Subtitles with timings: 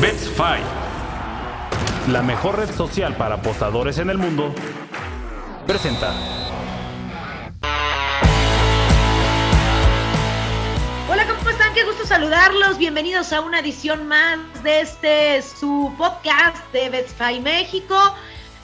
[0.00, 0.60] BetFi,
[2.12, 4.54] la mejor red social para apostadores en el mundo,
[5.66, 6.14] presenta.
[11.10, 11.74] Hola, ¿cómo están?
[11.74, 12.78] Qué gusto saludarlos.
[12.78, 17.96] Bienvenidos a una edición más de este su podcast de BetFi México.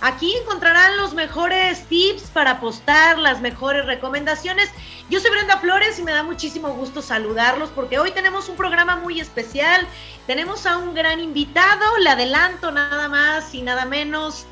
[0.07, 4.71] Aquí encontrarán los mejores tips para apostar, las mejores recomendaciones.
[5.09, 8.97] Yo soy Brenda Flores y me da muchísimo gusto saludarlos porque hoy tenemos un programa
[8.97, 9.87] muy especial.
[10.27, 14.45] Tenemos a un gran invitado, le adelanto nada más y nada menos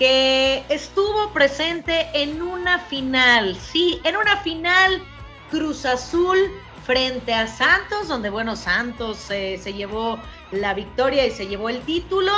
[0.00, 5.00] que estuvo presente en una final, sí, en una final
[5.48, 6.50] Cruz Azul
[6.84, 10.18] frente a Santos, donde bueno, Santos eh, se llevó
[10.50, 12.32] la victoria y se llevó el título.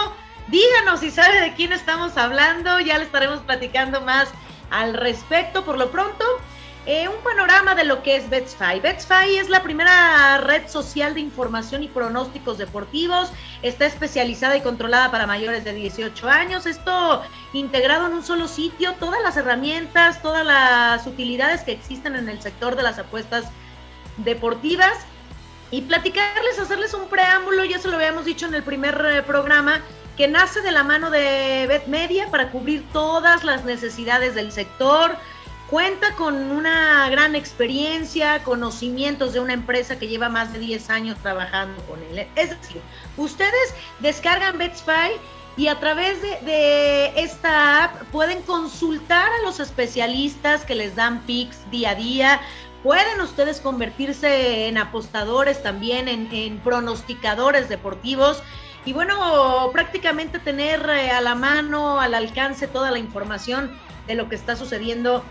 [0.50, 4.28] Díganos si sabe de quién estamos hablando, ya le estaremos platicando más
[4.70, 5.64] al respecto.
[5.64, 6.24] Por lo pronto,
[6.86, 8.80] eh, un panorama de lo que es BetsFi.
[8.80, 13.30] BetsFi es la primera red social de información y pronósticos deportivos.
[13.62, 16.66] Está especializada y controlada para mayores de 18 años.
[16.66, 22.28] Esto integrado en un solo sitio, todas las herramientas, todas las utilidades que existen en
[22.28, 23.44] el sector de las apuestas
[24.16, 24.94] deportivas.
[25.70, 29.80] Y platicarles, hacerles un preámbulo, ya se lo habíamos dicho en el primer eh, programa,
[30.20, 35.16] que nace de la mano de BetMedia para cubrir todas las necesidades del sector.
[35.70, 41.16] Cuenta con una gran experiencia, conocimientos de una empresa que lleva más de 10 años
[41.22, 42.28] trabajando con él.
[42.36, 42.82] Es decir,
[43.16, 45.12] ustedes descargan BetSpy
[45.56, 51.58] y a través de, esta app pueden consultar a los especialistas que les dan picks
[51.70, 52.40] día a día.
[52.82, 58.42] Pueden ustedes convertirse en apostadores también, en pronosticadores deportivos
[58.84, 63.70] y bueno, prácticamente tener eh, a la mano, al alcance toda la información
[64.06, 65.22] de lo que está sucediendo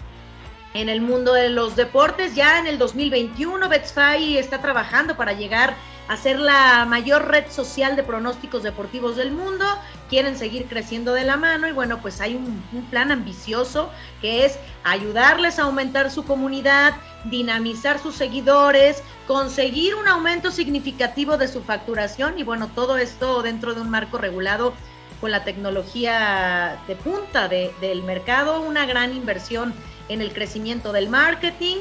[0.73, 2.35] en el mundo de los deportes.
[2.35, 5.73] Ya en el 2021, BetsFi está trabajando para llegar
[6.07, 9.65] a ser la mayor red social de pronósticos deportivos del mundo.
[10.09, 13.91] Quieren seguir creciendo de la mano y bueno, pues hay un, un plan ambicioso
[14.21, 16.93] que es ayudarles a aumentar su comunidad,
[17.25, 23.73] dinamizar sus seguidores, conseguir un aumento significativo de su facturación y bueno, todo esto dentro
[23.73, 24.73] de un marco regulado
[25.19, 29.73] con la tecnología de punta de, del mercado, una gran inversión
[30.07, 31.77] en el crecimiento del marketing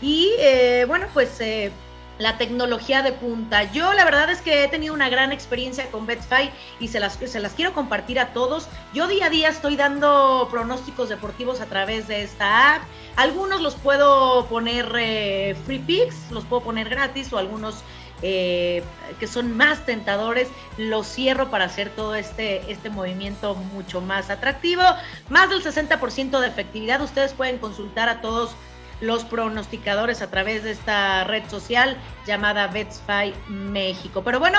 [0.00, 1.70] y eh, bueno, pues eh,
[2.18, 3.70] la tecnología de punta.
[3.72, 7.14] Yo la verdad es que he tenido una gran experiencia con BetFi y se las,
[7.14, 8.68] se las quiero compartir a todos.
[8.92, 12.82] Yo día a día estoy dando pronósticos deportivos a través de esta app.
[13.16, 17.82] Algunos los puedo poner eh, free picks, los puedo poner gratis o algunos
[18.20, 18.82] eh,
[19.20, 24.82] que son más tentadores, los cierro para hacer todo este, este movimiento mucho más atractivo.
[25.28, 27.00] Más del 60% de efectividad.
[27.00, 28.56] Ustedes pueden consultar a todos
[29.00, 34.22] los pronosticadores a través de esta red social llamada BetSpy México.
[34.24, 34.58] Pero bueno,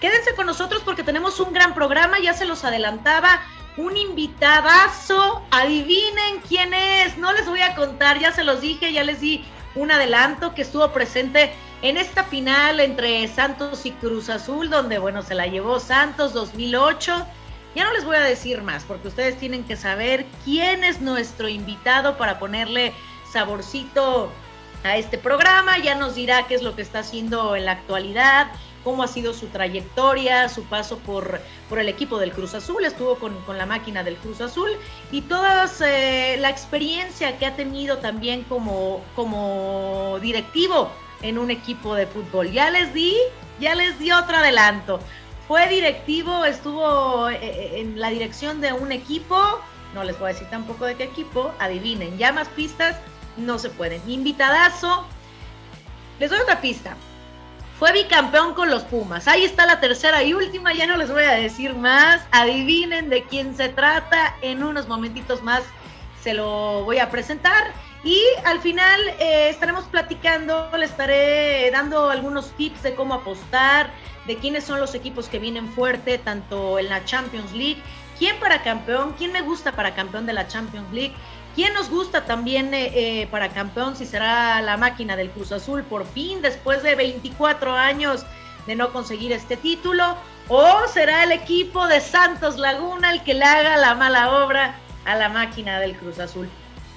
[0.00, 3.40] quédense con nosotros porque tenemos un gran programa, ya se los adelantaba,
[3.76, 9.04] un invitadazo, adivinen quién es, no les voy a contar, ya se los dije, ya
[9.04, 9.44] les di
[9.74, 11.52] un adelanto que estuvo presente
[11.82, 17.26] en esta final entre Santos y Cruz Azul, donde bueno, se la llevó Santos 2008.
[17.74, 21.48] Ya no les voy a decir más porque ustedes tienen que saber quién es nuestro
[21.48, 22.94] invitado para ponerle
[23.32, 24.30] saborcito
[24.84, 28.48] a este programa, ya nos dirá qué es lo que está haciendo en la actualidad,
[28.84, 33.16] cómo ha sido su trayectoria, su paso por, por el equipo del Cruz Azul, estuvo
[33.16, 34.70] con, con la máquina del Cruz Azul
[35.10, 41.96] y toda eh, la experiencia que ha tenido también como, como directivo en un equipo
[41.96, 42.52] de fútbol.
[42.52, 43.12] Ya les di,
[43.58, 45.00] ya les di otro adelanto.
[45.48, 49.36] Fue directivo, estuvo eh, en la dirección de un equipo,
[49.94, 52.96] no les voy a decir tampoco de qué equipo, adivinen, ya más pistas
[53.36, 54.02] no se pueden.
[54.10, 55.06] Invitadazo.
[56.18, 56.96] Les doy otra pista.
[57.78, 59.28] Fue bicampeón con los Pumas.
[59.28, 60.72] Ahí está la tercera y última.
[60.72, 62.22] Ya no les voy a decir más.
[62.30, 64.34] Adivinen de quién se trata.
[64.40, 65.62] En unos momentitos más
[66.22, 67.72] se lo voy a presentar.
[68.02, 73.90] Y al final eh, estaremos platicando, le estaré dando algunos tips de cómo apostar,
[74.26, 77.82] de quiénes son los equipos que vienen fuerte, tanto en la Champions League,
[78.18, 81.14] quién para campeón, quién me gusta para campeón de la Champions League
[81.56, 85.82] ¿Quién nos gusta también eh, eh, para campeón si será la máquina del Cruz Azul
[85.84, 88.26] por fin después de 24 años
[88.66, 90.18] de no conseguir este título?
[90.48, 95.16] ¿O será el equipo de Santos Laguna el que le haga la mala obra a
[95.16, 96.46] la máquina del Cruz Azul?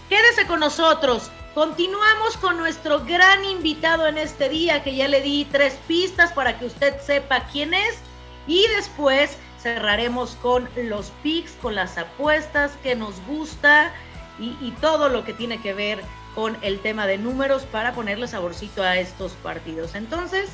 [0.09, 1.31] Quédese con nosotros.
[1.53, 6.59] Continuamos con nuestro gran invitado en este día, que ya le di tres pistas para
[6.59, 7.99] que usted sepa quién es.
[8.45, 13.93] Y después cerraremos con los picks, con las apuestas que nos gusta
[14.39, 16.01] y, todo lo que tiene que ver
[16.35, 19.95] con el tema de números para ponerle saborcito a estos partidos.
[19.95, 20.49] Entonces,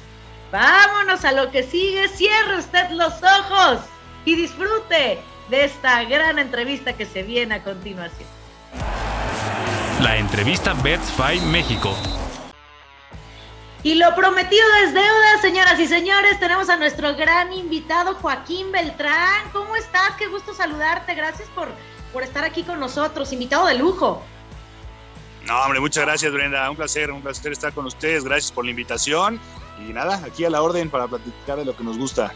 [0.52, 2.08] Vámonos a lo que sigue.
[2.08, 3.80] Cierre usted los ojos
[4.24, 8.28] y disfrute de esta gran entrevista que se viene a continuación.
[10.02, 11.96] La entrevista Bets Five México.
[13.84, 16.40] Y lo prometido es deuda, señoras y señores.
[16.40, 19.50] Tenemos a nuestro gran invitado Joaquín Beltrán.
[19.52, 20.16] ¿Cómo estás?
[20.18, 21.14] Qué gusto saludarte.
[21.14, 21.68] Gracias por,
[22.15, 23.33] por estar aquí con nosotros.
[23.33, 24.23] Invitado de lujo.
[25.45, 26.69] No, hombre, muchas gracias, Brenda.
[26.69, 28.23] Un placer, un placer estar con ustedes.
[28.23, 29.38] Gracias por la invitación.
[29.85, 32.31] Y nada, aquí a la orden para platicar de lo que nos gusta.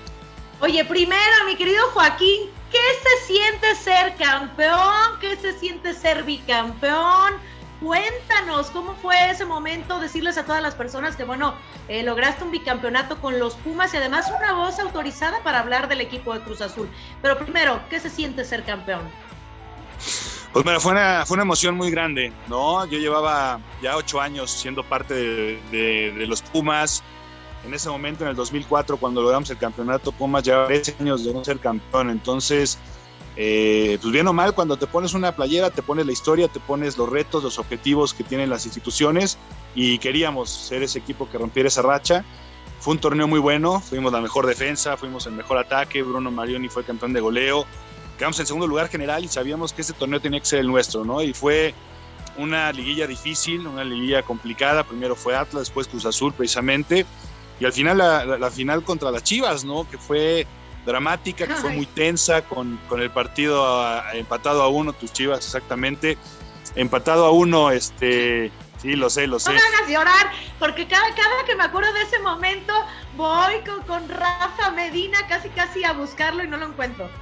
[0.59, 5.17] Oye, primero, mi querido Joaquín, ¿qué se siente ser campeón?
[5.21, 7.35] ¿Qué se siente ser bicampeón?
[7.79, 11.55] Cuéntanos cómo fue ese momento, decirles a todas las personas que, bueno,
[11.87, 16.01] eh, lograste un bicampeonato con los Pumas y además una voz autorizada para hablar del
[16.01, 16.89] equipo de Cruz Azul.
[17.21, 19.09] Pero primero, ¿qué se siente ser campeón?
[20.53, 22.85] Pues bueno, fue una, fue una emoción muy grande, ¿no?
[22.87, 27.03] Yo llevaba ya ocho años siendo parte de, de los Pumas.
[27.65, 31.33] En ese momento, en el 2004, cuando logramos el campeonato, Pumas llevaba 13 años de
[31.33, 32.09] no ser campeón.
[32.09, 32.79] Entonces,
[33.41, 36.59] eh, pues bien o mal, cuando te pones una playera, te pones la historia, te
[36.59, 39.37] pones los retos, los objetivos que tienen las instituciones
[39.75, 42.25] y queríamos ser ese equipo que rompiera esa racha.
[42.79, 46.69] Fue un torneo muy bueno, fuimos la mejor defensa, fuimos el mejor ataque, Bruno Marioni
[46.69, 47.65] fue campeón de goleo,
[48.19, 51.05] quedamos en segundo lugar general y sabíamos que ese torneo tenía que ser el nuestro,
[51.05, 51.23] ¿no?
[51.23, 51.73] Y fue
[52.37, 57.05] una liguilla difícil, una liguilla complicada, primero fue Atlas, después Cruz Azul precisamente,
[57.59, 59.89] y al final la, la final contra las Chivas, ¿no?
[59.89, 60.45] Que fue
[60.85, 63.65] dramática, que fue muy tensa, con, con el partido
[64.13, 66.17] empatado a uno, tus chivas exactamente,
[66.75, 69.53] empatado a uno, este, sí, lo sé, lo sé.
[69.53, 72.73] No me hagas llorar, porque cada, cada que me acuerdo de ese momento,
[73.15, 77.09] voy con, con Rafa Medina casi casi a buscarlo y no lo encuentro.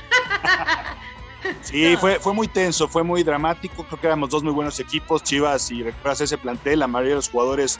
[1.61, 3.83] Sí, fue, fue muy tenso, fue muy dramático.
[3.83, 7.17] Creo que éramos dos muy buenos equipos, Chivas, y recuerdas ese plantel, la mayoría de
[7.17, 7.79] los jugadores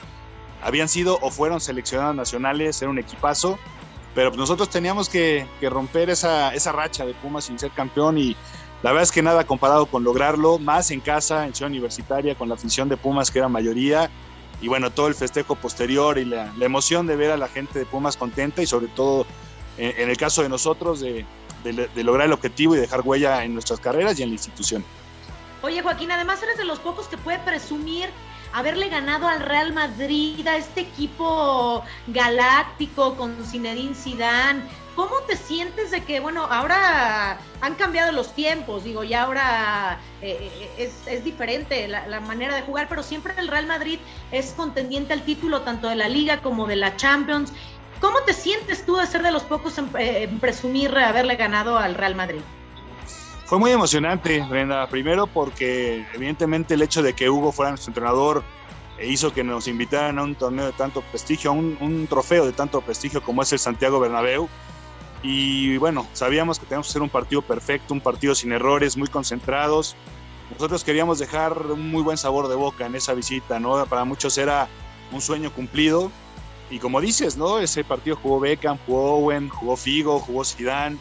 [0.62, 3.58] habían sido o fueron seleccionados nacionales, era un equipazo
[4.18, 8.36] pero nosotros teníamos que, romper esa, esa, racha de Pumas sin ser campeón y
[8.82, 12.48] la verdad es que nada comparado con lograrlo, más en casa, en Ciudad Universitaria, con
[12.48, 14.10] la afición de Pumas que era mayoría
[14.60, 17.86] y bueno, todo el festejo posterior y la, emoción de ver a la gente de
[17.86, 19.26] Pumas contenta y sobre todo
[19.76, 21.24] en, el caso de nosotros de,
[21.62, 24.84] de lograr el objetivo y dejar huella en nuestras carreras y en la institución.
[25.62, 28.10] Oye Joaquín, además eres de los pocos que puede presumir
[28.52, 34.62] haberle ganado al Real Madrid, a este equipo galáctico con Zinedine Zidane.
[34.98, 40.50] ¿Cómo te sientes de que, bueno, ahora han cambiado los tiempos, digo, y ahora eh,
[40.76, 44.00] eh, es, diferente la, manera de jugar, pero siempre el Real Madrid
[44.32, 47.52] es contendiente al título tanto de la liga como de la Champions.
[48.00, 51.78] ¿Cómo te sientes tú de ser de los pocos en, eh, en presumir haberle ganado
[51.78, 52.40] al Real Madrid?
[53.44, 54.88] Fue muy emocionante, Brenda.
[54.88, 58.42] Primero porque evidentemente el hecho de que Hugo fuera nuestro entrenador
[59.00, 62.80] hizo que nos invitaran a un torneo de tanto prestigio, a un, trofeo de tanto
[62.80, 64.48] prestigio como es el Santiago Bernabéu.
[65.22, 69.08] Y bueno, sabíamos que teníamos que ser un partido perfecto, un partido sin errores, muy
[69.08, 69.96] concentrados.
[70.50, 73.84] Nosotros queríamos dejar un muy buen sabor de boca en esa visita, ¿no?
[73.86, 74.68] Para muchos era
[75.12, 76.10] un sueño cumplido.
[76.70, 77.58] Y como dices, ¿no?
[77.58, 80.98] Ese partido jugó Beckham, jugó Owen, jugó Figo, jugó Zidane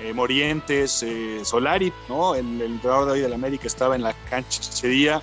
[0.00, 2.34] eh, Morientes, eh, Solari, ¿no?
[2.34, 5.22] El, entrenador de hoy del América estaba en la cancha ese día.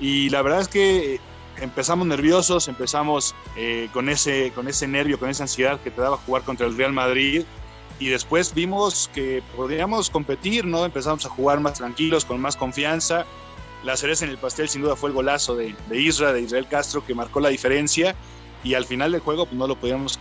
[0.00, 1.20] Y la verdad es que
[1.58, 6.16] empezamos nerviosos, empezamos eh, con, ese, con ese nervio, con esa ansiedad que te daba
[6.16, 7.44] jugar contra el Real Madrid.
[8.00, 10.84] Y después vimos que podíamos competir, ¿no?
[10.84, 13.24] Empezamos a jugar más tranquilos, con más confianza.
[13.84, 16.66] La cereza en el pastel sin duda fue el golazo de, de Isra, de Israel
[16.68, 18.16] Castro, que marcó la diferencia.
[18.64, 20.18] Y al final del juego pues, no lo podíamos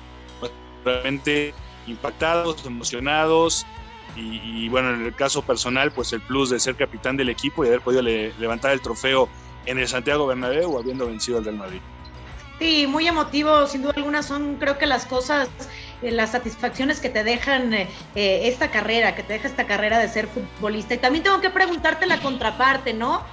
[0.85, 1.55] realmente
[1.87, 3.65] impactados, emocionados,
[4.15, 7.67] y, bueno, en el caso personal, pues el plus de ser capitán del equipo y
[7.67, 9.29] haber podido levantar el trofeo
[9.65, 11.79] en el Santiago Bernabéu habiendo vencido al Real Madrid.
[12.59, 15.47] Sí, muy emotivo, sin duda alguna son creo que las cosas,
[16.01, 20.07] las satisfacciones que te dejan eh, eh, esta carrera, que te deja esta carrera de
[20.07, 20.93] ser futbolista.
[20.93, 23.23] Y también tengo que preguntarte la contraparte, ¿no?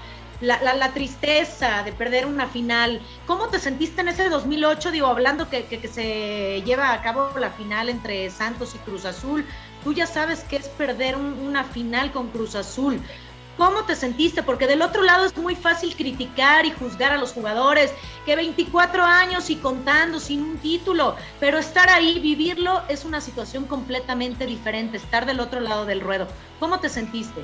[0.41, 3.01] La, la, tristeza de perder una final.
[3.27, 4.91] ¿Cómo te sentiste en ese 2008?
[4.91, 9.07] Digo, hablando que, que, que, se lleva a cabo la final entre Santos y Cruz
[9.07, 9.47] Azul
[9.87, 13.01] tú ya sabes que es perder una final con Cruz Azul.
[13.57, 14.43] ¿Cómo te sentiste?
[14.43, 17.91] Porque del otro lado es muy fácil criticar y juzgar a los jugadores,
[18.27, 23.65] que 24 años y contando sin un título, pero estar ahí, vivirlo, es una situación
[23.65, 26.29] completamente diferente, estar del otro lado del ruedo.
[26.61, 27.41] ¿Cómo te sentiste?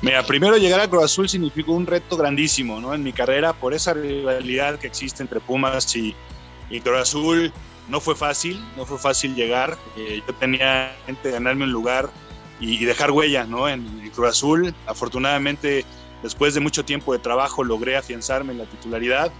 [0.00, 2.94] Mira, primero llegar a Cruz significó un reto grandísimo, ¿no?
[2.94, 6.16] En mi carrera, por esa rivalidad que existe entre Pumas y,
[6.70, 7.14] y Cruz
[7.88, 9.76] no fue fácil, no fue fácil llegar.
[9.96, 12.10] Eh, yo tenía gente ganarme un lugar
[12.62, 13.68] y, dejar huella ¿no?
[13.68, 14.74] en, Cruz Azul.
[14.86, 15.84] Afortunadamente,
[16.22, 19.32] después de mucho tiempo de trabajo, logré afianzarme en la titularidad.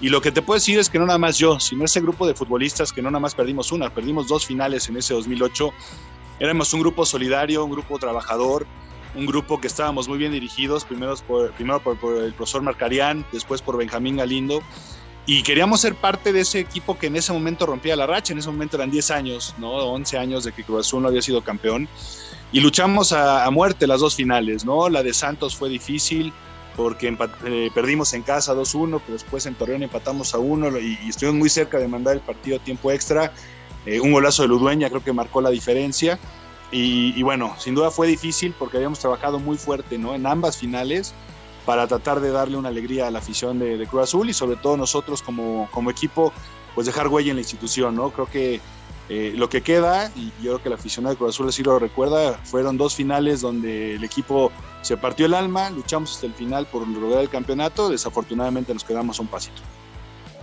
[0.00, 2.26] Y lo que te puedo decir es que no nada más yo, sino ese grupo
[2.26, 5.70] de futbolistas que no nada más perdimos una, perdimos dos finales en ese 2008.
[6.40, 8.66] Éramos un grupo solidario, un grupo trabajador,
[9.14, 13.62] un grupo que estábamos muy bien dirigidos, primero por, primero por, el profesor Marcarián, después
[13.62, 14.60] por Benjamín Galindo.
[15.26, 18.32] Y queríamos ser parte de ese equipo que en ese momento rompía la racha.
[18.32, 19.70] En ese momento eran 10 años, ¿no?
[19.70, 21.88] 11 años de que Cruz Azul no había sido campeón.
[22.52, 24.88] Y luchamos a, a muerte las dos finales, ¿no?
[24.88, 26.32] La de Santos fue difícil,
[26.76, 27.16] porque
[27.46, 31.48] eh, perdimos en casa 2-1, pero después en Torreón empatamos a 1 y, estuvimos muy
[31.48, 33.32] cerca de mandar el partido a tiempo extra.
[33.86, 36.18] Eh, un golazo de Ludueña creo que marcó la diferencia.
[36.72, 40.14] Y, bueno, sin duda fue difícil porque habíamos trabajado muy fuerte ¿no?
[40.14, 41.14] en ambas finales
[41.66, 44.76] para tratar de darle una alegría a la afición de, Cruz Azul y sobre todo
[44.76, 46.32] nosotros como, como equipo,
[46.74, 47.96] pues dejar huella en la institución.
[47.96, 48.10] ¿no?
[48.10, 48.60] Creo que
[49.08, 51.78] eh, lo que queda, y yo creo que la aficionado de Cruz Azul así lo
[51.78, 56.66] recuerda, fueron dos finales donde el equipo se partió el alma, luchamos hasta el final
[56.66, 59.60] por lograr el campeonato, desafortunadamente nos quedamos un pasito.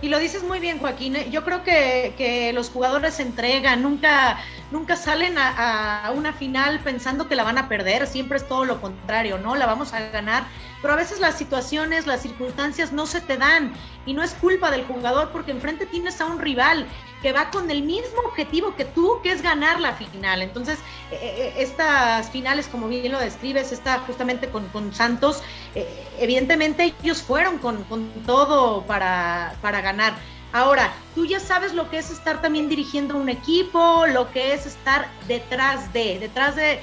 [0.04, 1.16] Y lo dices muy bien, Joaquín.
[1.30, 4.38] Yo creo que, que los jugadores se entregan, nunca,
[4.70, 8.82] nunca salen a, una final pensando que la van a perder, siempre es todo lo
[8.82, 9.54] contrario, ¿no?
[9.56, 10.44] La vamos a ganar
[10.84, 13.72] pero a veces las situaciones, las circunstancias no se te dan
[14.04, 16.86] y no es culpa del jugador porque enfrente tienes a un rival
[17.22, 20.42] que va con el mismo objetivo que tú, que es ganar la final.
[20.42, 20.78] Entonces,
[21.10, 25.42] eh, eh, estas finales, como bien lo describes, está justamente con, Santos,
[25.74, 30.12] eh, evidentemente ellos fueron con, con todo para, para ganar
[30.54, 34.66] Ahora, tú ya sabes lo que es estar también dirigiendo un equipo, lo que es
[34.66, 36.80] estar detrás de, detrás de,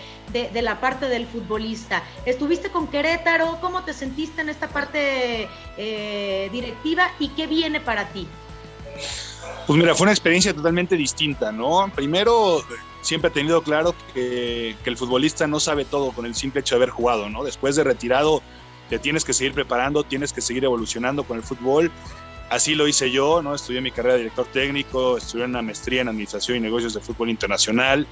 [0.62, 2.04] la parte del futbolista.
[2.26, 5.48] Estuviste con Querétaro, ¿cómo te sentiste en esta parte
[5.78, 8.28] eh, directiva y qué viene para ti?
[9.66, 11.90] Pues mira, fue una experiencia totalmente distinta, ¿no?
[11.96, 12.66] Primero,
[13.00, 16.80] siempre he tenido claro que, el futbolista no sabe todo con el simple hecho de
[16.80, 17.46] haber jugado, ¿no?
[17.46, 18.42] Después de retirado,
[18.90, 21.90] te tienes que seguir preparando, tienes que seguir evolucionando con el fútbol
[22.52, 23.56] Así lo hice yo, ¿no?
[23.56, 27.30] Estudié mi carrera de director técnico, estudié una maestría en Administración y Negocios de Fútbol
[27.30, 28.06] Internacional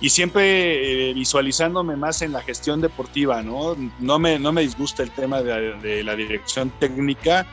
[0.00, 3.76] y siempre eh, visualizándome más en la gestión deportiva, ¿no?
[4.00, 7.46] No me, no me disgusta el tema de, la dirección técnica,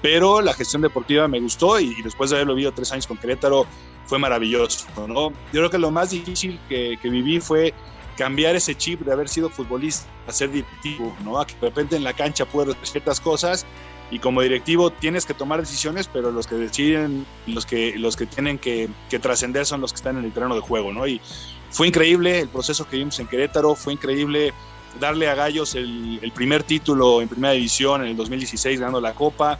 [0.00, 3.66] pero la gestión deportiva me gustó y, después de haberlo vivido tres años con Querétaro
[4.06, 5.28] fue maravilloso, ¿no?
[5.28, 7.74] Yo creo que lo más difícil que, que viví fue
[8.16, 11.38] cambiar ese chip de haber sido futbolista a ser directivo, ¿no?
[11.38, 13.66] A que de repente en la cancha puedo ciertas cosas
[14.10, 18.26] y como directivo tienes que tomar decisiones, pero los que deciden, los que, los que
[18.26, 18.88] tienen que,
[19.20, 21.06] trascender son los que están en el terreno de juego, ¿no?
[21.06, 21.20] Y
[21.70, 24.52] fue increíble el proceso que vimos en Querétaro, fue increíble
[25.00, 29.58] darle a Gallos el, primer título en primera división en el 2016 ganando la Copa.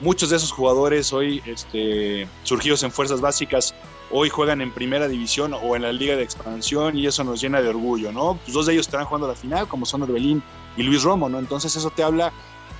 [0.00, 3.74] Muchos de esos jugadores hoy este, surgidos en fuerzas básicas
[4.10, 7.62] hoy juegan en primera división o en la liga de expansión y eso nos llena
[7.62, 8.38] de orgullo, ¿no?
[8.44, 10.42] Pues dos de ellos estarán jugando la final, como son Orbelín
[10.76, 11.38] y Luis Romo, ¿no?
[11.38, 12.32] Entonces eso te habla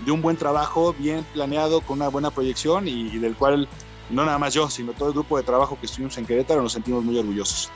[0.05, 3.69] de un buen trabajo, bien planeado, con una buena proyección y, del cual
[4.11, 6.73] no nada más yo, sino todo el grupo de trabajo que estuvimos en Querétaro nos
[6.73, 7.71] sentimos muy orgullosos.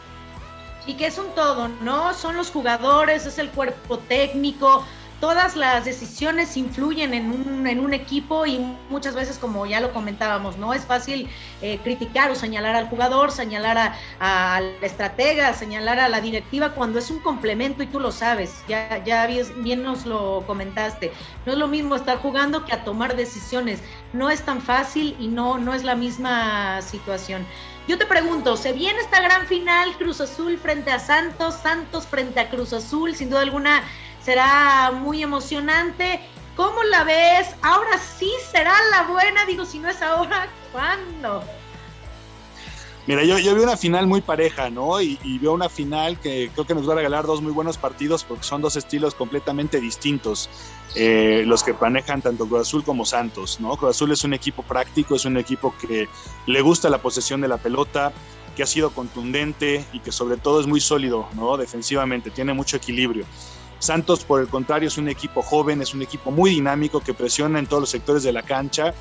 [0.87, 2.15] Y que es un todo, ¿no?
[2.15, 4.85] Son los jugadores, es el cuerpo técnico,
[5.21, 8.59] todas las decisiones influyen en un, en un equipo y
[8.89, 11.29] muchas veces, como ya lo comentábamos, no es fácil
[11.61, 17.11] eh, criticar o señalar al jugador, señalar al estratega, señalar a la directiva cuando es
[17.11, 21.13] un complemento y tú lo sabes, ya, ya bien nos lo comentaste.
[21.45, 23.81] No es lo mismo estar jugando que a tomar decisiones.
[24.13, 27.47] No es tan fácil y no, no es la misma situación.
[27.89, 32.39] Yo te pregunto, ¿se viene esta gran final Cruz Azul frente a Santos, Santos frente
[32.39, 33.15] a Cruz Azul?
[33.15, 33.83] Sin duda alguna
[34.23, 36.21] será muy emocionante.
[36.57, 37.49] ¿Cómo la ves?
[37.63, 41.43] Ahora sí será la buena, digo, si no es ahora, ¿cuándo?
[43.07, 45.01] Mira, yo, yo vi una final muy pareja, ¿no?
[45.01, 48.25] Y, veo una final que creo que nos va a regalar dos muy buenos partidos
[48.25, 50.51] porque son dos estilos completamente distintos
[50.95, 53.77] eh, los que manejan tanto Cruz Azul como Santos, ¿no?
[53.77, 56.09] Cruz Azul es un equipo práctico, es un equipo que
[56.47, 58.13] le gusta la posesión de la pelota,
[58.55, 61.57] que ha sido contundente y que sobre todo es muy sólido, ¿no?
[61.57, 63.25] Defensivamente, tiene mucho equilibrio.
[63.81, 67.59] Santos, por el contrario, es un equipo joven, es un equipo muy dinámico que presiona
[67.59, 68.95] en todos los sectores de la cancha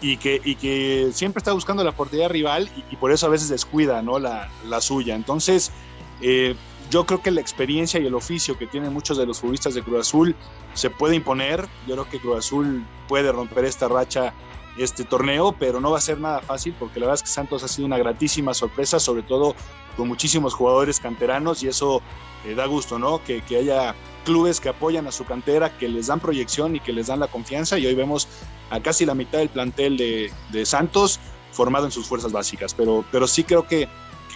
[0.00, 4.18] y que, siempre está buscando la portería rival y, por eso a veces descuida ¿no?
[4.18, 5.16] la, la suya.
[5.16, 5.72] Entonces,
[6.20, 6.54] eh,
[6.90, 9.82] yo creo que la experiencia y el oficio que tienen muchos de los futbolistas de
[9.82, 10.36] Cruz Azul
[10.74, 11.66] se puede imponer.
[11.86, 14.32] Yo creo que Cruz Azul puede romper esta racha
[14.78, 17.62] este torneo, pero no va a ser nada fácil porque la verdad es que Santos
[17.62, 19.54] ha sido una gratísima sorpresa, sobre todo
[19.96, 22.02] con muchísimos jugadores canteranos y eso
[22.44, 23.22] eh, da gusto, ¿no?
[23.24, 23.94] Que, haya
[24.24, 27.28] clubes que apoyan a su cantera, que les dan proyección y que les dan la
[27.28, 28.28] confianza y hoy vemos
[28.70, 31.18] a casi la mitad del plantel de, de Santos
[31.52, 33.88] formado en sus fuerzas básicas, pero, pero sí creo que,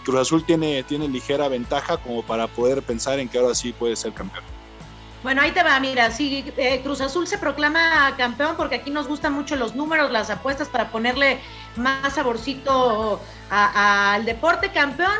[0.04, 3.94] Cruz Azul tiene, tiene ligera ventaja como para poder pensar en que ahora sí puede
[3.94, 4.42] ser campeón.
[5.22, 9.06] Bueno, ahí te va, mira, si eh, Cruz Azul se proclama campeón, porque aquí nos
[9.06, 11.38] gustan mucho los números, las apuestas para ponerle
[11.76, 15.12] más saborcito al deporte campeón,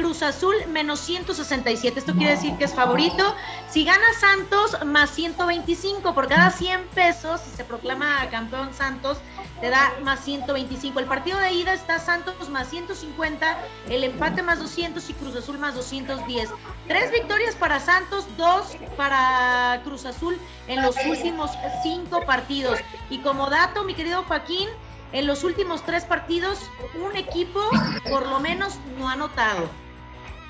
[0.00, 1.98] Cruz Azul menos 167.
[1.98, 3.36] Esto quiere decir que es favorito.
[3.68, 6.14] Si gana Santos, más 125.
[6.14, 9.18] Por cada 100 pesos, si se proclama campeón Santos,
[9.60, 11.00] te da más 125.
[11.00, 13.58] El partido de ida está Santos más 150,
[13.90, 16.48] el empate más 200 y Cruz Azul más 210.
[16.88, 21.50] Tres victorias para Santos, dos para Cruz Azul en los últimos
[21.82, 22.78] cinco partidos.
[23.10, 24.70] Y como dato, mi querido Joaquín,
[25.12, 26.58] en los últimos tres partidos,
[27.04, 27.60] un equipo
[28.08, 29.68] por lo menos no ha anotado.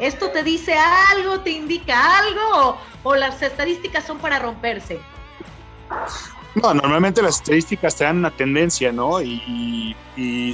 [0.00, 4.98] ¿Esto te dice algo, te indica algo o, las estadísticas son para romperse?
[6.54, 9.20] No, normalmente las estadísticas te dan una tendencia, ¿no?
[9.20, 9.94] Y,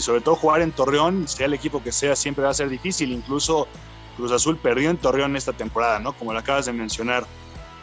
[0.00, 3.12] sobre todo jugar en Torreón, sea el equipo que sea, siempre va a ser difícil.
[3.12, 3.68] Incluso
[4.16, 6.12] Cruz Azul perdió en Torreón esta temporada, ¿no?
[6.12, 7.24] Como lo acabas de mencionar.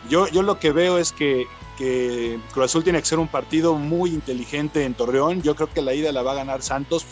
[0.09, 3.75] Yo, yo lo que veo es que, que Cruz Azul tiene que ser un partido
[3.75, 5.41] muy inteligente en Torreón.
[5.41, 7.05] Yo creo que la ida la va a ganar Santos,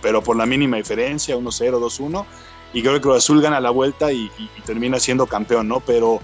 [0.00, 2.24] pero por la mínima diferencia, 1-0, 2-1
[2.72, 4.30] y creo que Cruz Azul gana la vuelta y,
[4.64, 5.80] termina siendo campeón, ¿no?
[5.80, 6.20] Pero,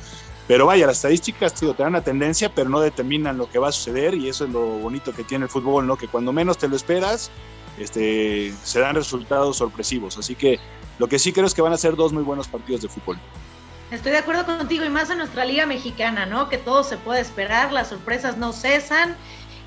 [0.46, 3.72] pero vaya, las estadísticas te dan una tendencia, pero no determinan lo que va a
[3.72, 5.96] suceder y eso es lo bonito que tiene el fútbol, ¿no?
[5.96, 7.30] Que cuando menos te lo esperas,
[7.78, 10.16] este, se dan resultados sorpresivos.
[10.18, 10.58] Así que
[10.98, 13.18] lo que sí creo es que van a ser dos muy buenos partidos de fútbol.
[13.90, 16.50] Estoy de acuerdo contigo y más en nuestra liga mexicana, ¿no?
[16.50, 19.16] Que todo se puede esperar, las sorpresas no cesan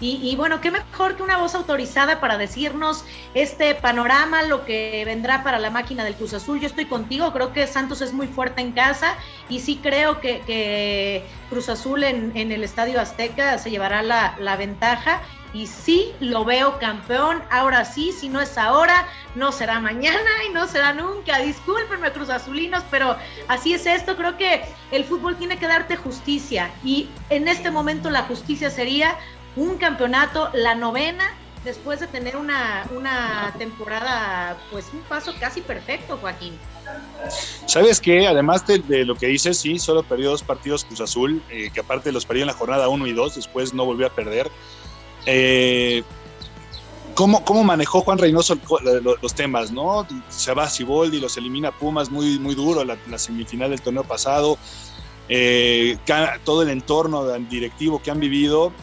[0.03, 3.05] y, bueno, qué mejor que una voz autorizada para decirnos
[3.35, 6.59] este panorama, lo que vendrá para la máquina del Cruz Azul.
[6.59, 9.15] Yo estoy contigo, creo que Santos es muy fuerte en casa
[9.47, 15.21] y sí creo que, Cruz Azul en, el Estadio Azteca se llevará la, la ventaja
[15.53, 17.43] y sí lo veo campeón.
[17.49, 21.39] Ahora sí, si no es ahora, no será mañana y no será nunca.
[21.39, 23.15] Discúlpenme, Cruz Azulinos, pero
[23.47, 24.15] así es esto.
[24.15, 29.15] Creo que el fútbol tiene que darte justicia y en este momento la justicia sería
[29.55, 36.17] un campeonato, la novena, después de tener una, una temporada, pues un paso casi perfecto,
[36.17, 36.57] Joaquín.
[37.65, 38.27] ¿Sabes qué?
[38.27, 42.11] Además de, lo que dices, sí, solo perdió dos partidos Cruz Azul, eh, que aparte
[42.11, 44.49] los perdió en la jornada 1 y 2, después no volvió a perder.
[45.25, 46.03] Eh,
[47.13, 48.57] ¿cómo, ¿Cómo manejó Juan Reynoso
[49.21, 50.07] los temas, no?
[50.29, 54.03] Se va a Ciboldi, los elimina Pumas muy, muy duro la, la semifinal del torneo
[54.03, 54.57] pasado.
[55.29, 55.97] Eh,
[56.43, 58.73] todo el entorno directivo que han vivido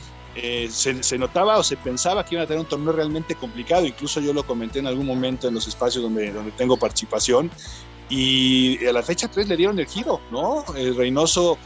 [0.40, 4.20] eh, se, notaba o se pensaba que iban a tener un torneo realmente complicado, incluso
[4.20, 7.50] yo lo comenté en algún momento en los espacios donde, donde tengo participación,
[8.08, 10.64] y a la fecha 3 le dieron el giro, ¿no?
[10.74, 11.58] El Reynoso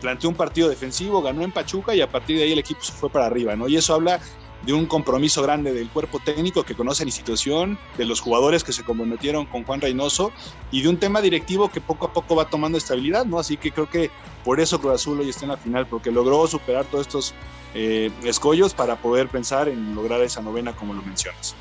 [0.00, 2.92] planteó un partido defensivo, ganó en Pachuca y a partir de ahí el equipo se
[2.92, 3.68] fue para arriba, ¿no?
[3.68, 4.20] Y eso habla
[4.62, 8.72] de un compromiso grande del cuerpo técnico que conoce la institución, de los jugadores que
[8.72, 10.32] se comprometieron con Juan Reynoso
[10.70, 13.38] y de un tema directivo que poco a poco va tomando estabilidad, ¿no?
[13.38, 14.10] Así que creo que
[14.44, 17.34] por eso Cruz Azul hoy está en la final, porque logró superar todos estos
[17.74, 21.54] eh, escollos para poder pensar en lograr esa novena como lo mencionas.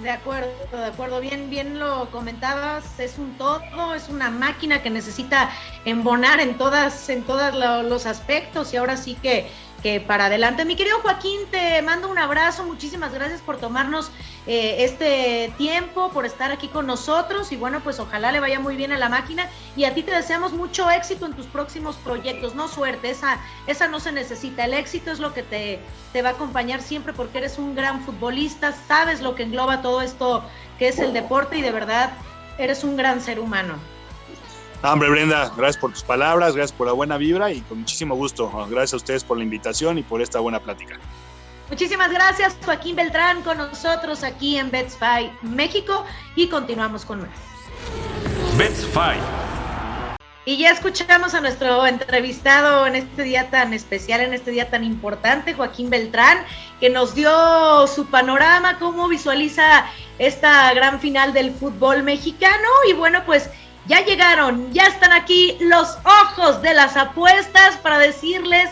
[0.00, 4.90] De acuerdo, de acuerdo, bien, bien lo comentabas, es un todo, es una máquina que
[4.90, 5.50] necesita
[5.84, 9.48] embonar en todas, en todos los aspectos y ahora sí que
[9.82, 10.64] que para adelante.
[10.64, 14.10] Mi querido Joaquín, te mando un abrazo, muchísimas gracias por tomarnos
[14.46, 17.50] eh, este tiempo, por estar aquí con nosotros.
[17.52, 19.48] Y bueno, pues ojalá le vaya muy bien a la máquina.
[19.76, 23.88] Y a ti te deseamos mucho éxito en tus próximos proyectos, no suerte, esa, esa
[23.88, 25.80] no se necesita, el éxito es lo que te,
[26.12, 30.02] te va a acompañar siempre porque eres un gran futbolista, sabes lo que engloba todo
[30.02, 30.44] esto
[30.78, 32.12] que es el deporte y de verdad
[32.58, 33.74] eres un gran ser humano
[34.82, 38.50] hombre, Brenda, gracias por tus palabras, gracias por la buena vibra y con muchísimo gusto.
[38.68, 40.98] Gracias a ustedes por la invitación y por esta buena plática.
[41.68, 46.04] Muchísimas gracias, Joaquín Beltrán, con nosotros aquí en BetsFi México
[46.36, 47.30] y continuamos con más.
[48.58, 49.18] BetsFi.
[50.44, 54.82] Y ya escuchamos a nuestro entrevistado en este día tan especial, en este día tan
[54.82, 56.38] importante, Joaquín Beltrán,
[56.80, 59.86] que nos dio su panorama, cómo visualiza
[60.18, 62.68] esta gran final del fútbol mexicano.
[62.90, 63.50] Y bueno, pues
[63.86, 68.70] ya llegaron, ya están aquí los ojos de las apuestas para decirles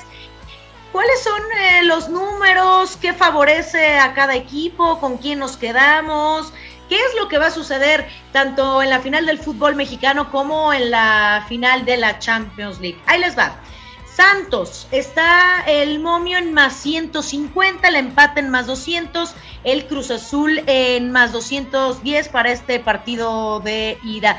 [0.92, 6.52] cuáles son eh, los números, qué favorece a cada equipo, con quién nos quedamos,
[6.88, 10.72] qué es lo que va a suceder tanto en la final del fútbol mexicano como
[10.72, 13.00] en la final de la Champions League.
[13.06, 13.56] Ahí les va.
[14.14, 20.62] Santos, está el momio en más 150, el empate en más 200, el Cruz Azul
[20.66, 24.38] en más 210 para este partido de ida.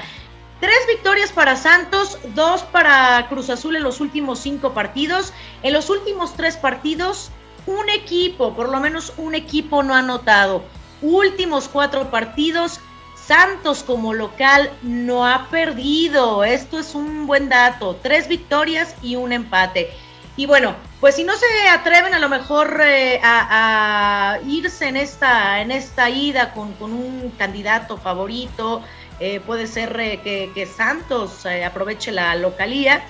[0.62, 5.34] Tres victorias para Santos, dos para Cruz Azul en los últimos cinco partidos.
[5.64, 7.32] En los últimos tres partidos,
[7.66, 10.64] un equipo, por lo menos un equipo no ha anotado.
[11.02, 12.80] Últimos cuatro partidos,
[13.16, 16.44] Santos como local no ha perdido.
[16.44, 17.98] Esto es un buen dato.
[18.04, 19.90] Tres victorias y un empate.
[20.38, 25.62] Y bueno, pues si no se atreven a lo mejor eh, a, irse en esta,
[25.62, 28.84] en esta ida con, un candidato favorito,
[29.22, 33.04] eh, puede ser que, que, Santos aproveche la localía.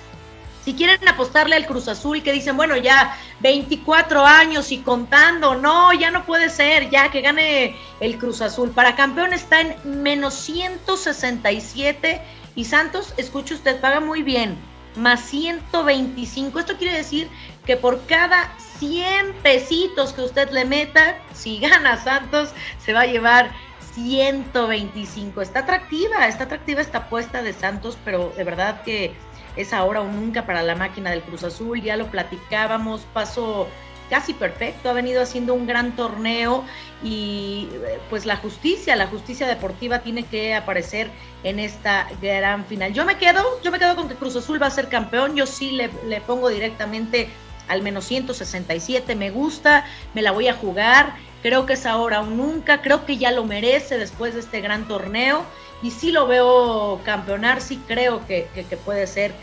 [0.62, 5.92] Si quieren apostarle al Cruz Azul, que dicen, bueno, ya 24 años y contando, no,
[5.94, 8.70] ya no puede ser, ya que gane el Cruz Azul.
[8.70, 12.20] Para campeón está en menos 167
[12.54, 14.56] y Santos, escuche usted, paga muy bien,
[14.96, 16.58] más 125.
[16.58, 17.28] Esto quiere decir
[17.64, 22.50] que por cada 100 pesitos que usted le meta, si gana Santos,
[22.84, 23.50] se va a llevar
[23.94, 25.42] 125.
[25.42, 29.14] Está atractiva, está atractiva esta apuesta de Santos, pero de verdad que
[29.56, 33.68] es ahora o nunca para la máquina del Cruz Azul, ya lo platicábamos, paso
[34.08, 36.64] casi perfecto, ha venido haciendo un gran torneo
[37.02, 37.68] y
[38.10, 41.10] pues la justicia, la justicia deportiva tiene que aparecer
[41.44, 42.92] en esta gran final.
[42.92, 45.46] Yo me quedo, yo me quedo con que Cruz Azul va a ser campeón, yo
[45.46, 47.30] sí le, le pongo directamente
[47.68, 52.26] al menos 167, me gusta, me la voy a jugar, creo que es ahora o
[52.26, 55.44] nunca, creo que ya lo merece después de este gran torneo
[55.82, 58.46] y sí lo veo campeonar, sí creo que,
[58.84, 59.34] puede ser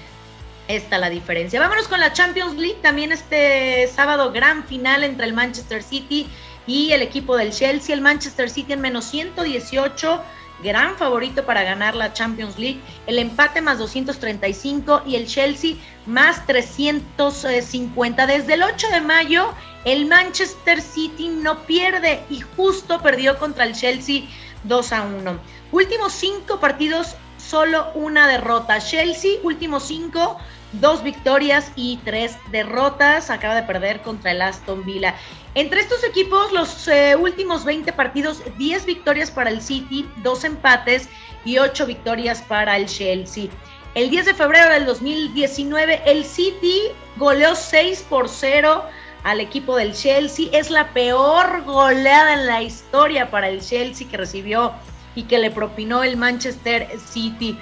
[0.68, 1.60] esta la diferencia.
[1.60, 6.28] Vámonos con la Champions League, también este sábado gran final entre el Manchester City
[6.66, 10.22] y el equipo del Chelsea, el Manchester City en menos 118,
[10.64, 16.46] gran favorito para ganar la Champions League, el empate más 235 y el Chelsea más
[16.46, 18.28] 350.
[18.28, 19.54] Desde el 8 de mayo
[19.86, 24.24] el Manchester City no pierde y justo perdió contra el Chelsea
[24.64, 25.40] 2 a 1.
[25.72, 28.80] Últimos cinco partidos, solo una derrota.
[28.80, 30.38] Chelsea, últimos cinco,
[30.74, 33.30] dos victorias y tres derrotas.
[33.30, 35.16] Acaba de perder contra el Aston Villa.
[35.56, 41.10] Entre estos equipos, los eh, últimos 20 partidos, 10 victorias para el City, dos empates
[41.46, 43.50] y 8 victorias para el Chelsea.
[43.96, 46.82] El 10 de febrero del 2019, el City
[47.18, 48.84] goleó 6 por 0
[49.24, 50.48] al equipo del Chelsea.
[50.52, 54.74] Es la peor goleada en la historia para el Chelsea que recibió
[55.16, 57.58] y que le propinó el Manchester City.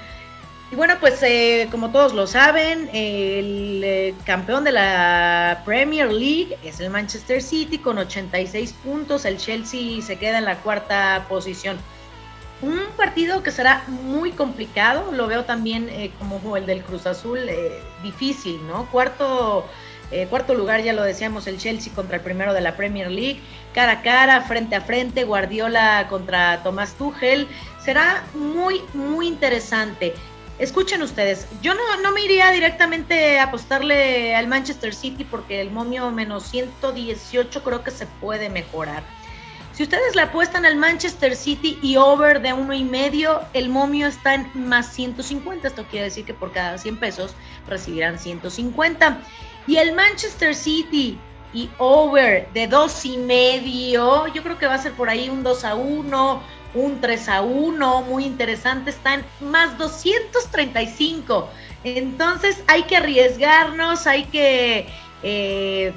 [0.70, 6.58] Y bueno, pues eh, como todos lo saben, el eh, campeón de la Premier League
[6.64, 9.24] es el Manchester City con 86 puntos.
[9.24, 11.78] El Chelsea se queda en la cuarta posición.
[12.62, 17.40] Un partido que será muy complicado, lo veo también eh, como el del Cruz Azul,
[18.04, 18.88] difícil, ¿no?
[18.92, 19.70] Cuarto
[20.12, 23.42] eh, cuarto lugar, ya lo decíamos, el Chelsea contra el primero de la Premier League.
[23.74, 27.48] Cara a cara, frente a frente, Guardiola contra Tomás Tuchel.
[27.84, 30.14] Será muy, muy interesante.
[30.60, 35.70] Escuchen ustedes, yo no, no me iría directamente a apostarle al Manchester City porque el
[35.70, 39.04] momio menos 118 creo que se puede mejorar.
[39.78, 44.08] Si ustedes le apuestan al Manchester City y over de uno y medio, el momio
[44.08, 45.68] está en más 150.
[45.68, 47.36] Esto quiere decir que por cada 100 pesos
[47.68, 49.20] recibirán 150.
[49.68, 51.20] Y el Manchester City
[51.54, 55.44] y over de dos y medio, yo creo que va a ser por ahí un
[55.44, 56.42] 2 a 1,
[56.74, 61.50] un 3 a 1, muy interesante, están más 235.
[61.84, 64.88] Entonces hay que arriesgarnos, hay que
[65.24, 65.94] eh,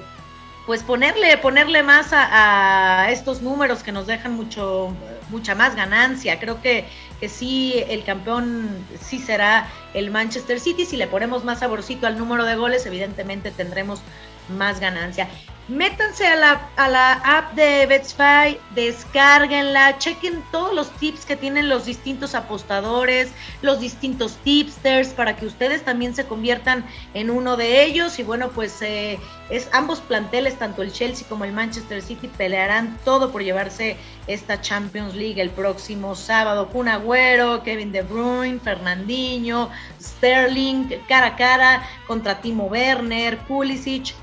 [0.66, 4.92] pues ponerle, ponerle más a, estos números que nos dejan mucho,
[5.30, 6.38] mucha más ganancia.
[6.38, 6.86] Creo que,
[7.20, 8.68] que sí, el campeón
[9.00, 10.84] sí será el Manchester City.
[10.84, 14.00] Si le ponemos más saborcito al número de goles, evidentemente tendremos
[14.56, 15.28] más ganancia.
[15.70, 21.68] Métanse a la, a la app de Betspy, descárguenla, chequen todos los tips que tienen
[21.68, 23.30] los distintos apostadores,
[23.62, 28.18] los distintos tipsters, para que ustedes también se conviertan en uno de ellos.
[28.18, 32.98] Y bueno, pues eh, es ambos planteles, tanto el Chelsea como el Manchester City, pelearán
[33.04, 36.66] todo por llevarse esta Champions League el próximo sábado.
[36.66, 39.70] Kun Agüero, Kevin De Bruyne, Fernandinho,
[40.02, 44.14] Sterling, cara a cara contra Timo Werner, Pulisic.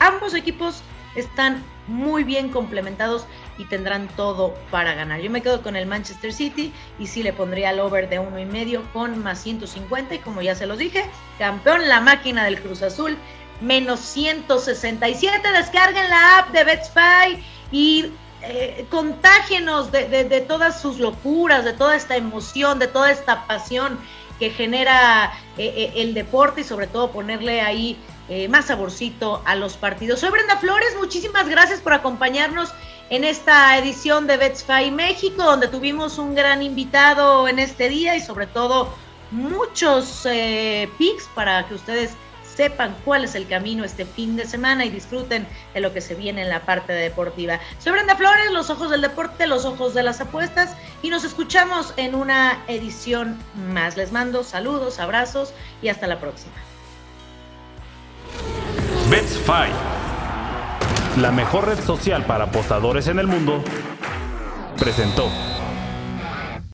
[0.00, 0.82] Ambos equipos
[1.16, 3.26] están muy bien complementados
[3.58, 5.20] y tendrán todo para ganar.
[5.20, 8.38] Yo me quedo con el Manchester City y sí le pondría el over de uno
[8.38, 11.04] y medio con más 150 y como ya se los dije,
[11.38, 13.16] campeón la máquina del Cruz Azul
[13.60, 15.52] menos 167.
[15.52, 22.16] Descarguen la app de BetSpy y eh, contágenos de, todas sus locuras, de toda esta
[22.16, 23.98] emoción, de toda esta pasión
[24.38, 27.98] que genera eh, eh, el deporte y sobre todo ponerle ahí
[28.28, 30.20] eh, más saborcito a los partidos.
[30.20, 32.72] Soy Brenda Flores, muchísimas gracias por acompañarnos
[33.10, 38.20] en esta edición de Betsfy México, donde tuvimos un gran invitado en este día y
[38.20, 38.94] sobre todo
[39.30, 42.12] muchos eh, pics para que ustedes
[42.54, 46.14] sepan cuál es el camino este fin de semana y disfruten de lo que se
[46.14, 47.60] viene en la parte deportiva.
[47.78, 51.92] Soy Brenda Flores, los ojos del deporte, los ojos de las apuestas y nos escuchamos
[51.96, 53.38] en una edición
[53.72, 53.96] más.
[53.96, 56.54] Les mando saludos, abrazos y hasta la próxima.
[59.14, 59.70] BetsFi,
[61.20, 63.62] la mejor red social para apostadores en el mundo,
[64.76, 65.30] presentó.